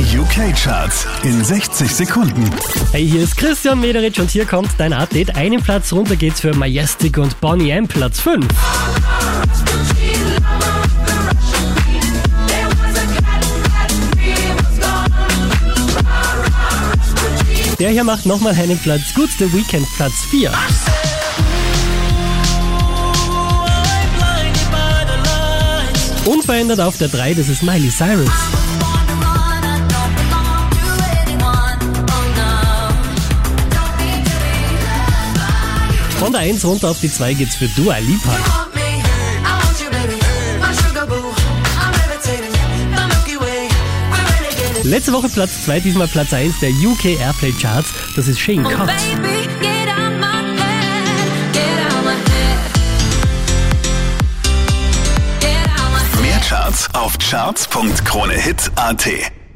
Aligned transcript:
Die 0.00 0.18
UK-Charts 0.18 1.06
in 1.24 1.44
60 1.44 1.94
Sekunden. 1.94 2.50
Hey, 2.90 3.06
hier 3.06 3.22
ist 3.22 3.36
Christian 3.36 3.82
Mederich 3.82 4.18
und 4.18 4.30
hier 4.30 4.46
kommt 4.46 4.70
dein 4.78 4.94
Update. 4.94 5.36
Einen 5.36 5.62
Platz 5.62 5.92
runter 5.92 6.16
geht's 6.16 6.40
für 6.40 6.54
Majestic 6.54 7.18
und 7.18 7.38
Bonnie 7.42 7.68
M, 7.68 7.86
Platz 7.86 8.18
5. 8.20 8.46
Der 17.78 17.90
hier 17.90 18.04
macht 18.04 18.24
nochmal 18.24 18.54
einen 18.54 18.78
Platz 18.78 19.12
gut, 19.14 19.28
The 19.38 19.52
Weekend 19.52 19.86
Platz 19.96 20.14
4. 20.30 20.50
Unverändert 26.24 26.80
auf 26.80 26.96
der 26.96 27.08
3, 27.08 27.34
das 27.34 27.50
ist 27.50 27.62
Miley 27.62 27.90
Cyrus. 27.90 28.30
Von 36.20 36.32
der 36.32 36.42
1 36.42 36.66
runter 36.66 36.90
auf 36.90 37.00
die 37.00 37.10
2 37.10 37.32
geht's 37.32 37.56
für 37.56 37.66
Dua 37.68 37.96
Lipa. 37.96 38.36
Letzte 44.82 45.14
Woche 45.14 45.30
Platz 45.30 45.64
2, 45.64 45.80
diesmal 45.80 46.08
Platz 46.08 46.34
1 46.34 46.60
der 46.60 46.72
UK 46.72 47.18
Airplay 47.18 47.52
Charts. 47.52 47.94
Das 48.16 48.28
ist 48.28 48.38
Shane 48.38 48.64
Cox. 48.64 48.92
Mehr 56.20 56.40
Charts 56.46 56.86
auf 56.92 57.16
charts.kronehit.at 57.16 59.39